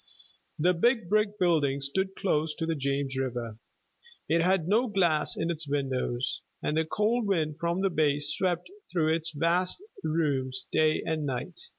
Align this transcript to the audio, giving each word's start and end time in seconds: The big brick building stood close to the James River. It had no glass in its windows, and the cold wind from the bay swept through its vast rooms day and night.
The 0.57 0.73
big 0.73 1.07
brick 1.09 1.37
building 1.37 1.79
stood 1.79 2.15
close 2.15 2.55
to 2.55 2.65
the 2.65 2.73
James 2.73 3.15
River. 3.15 3.59
It 4.27 4.41
had 4.41 4.67
no 4.67 4.87
glass 4.87 5.37
in 5.37 5.51
its 5.51 5.67
windows, 5.67 6.41
and 6.59 6.75
the 6.75 6.85
cold 6.85 7.27
wind 7.27 7.57
from 7.59 7.81
the 7.81 7.91
bay 7.91 8.17
swept 8.17 8.67
through 8.91 9.13
its 9.13 9.29
vast 9.31 9.79
rooms 10.03 10.67
day 10.71 11.03
and 11.05 11.27
night. 11.27 11.61